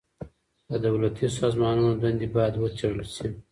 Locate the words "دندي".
2.03-2.27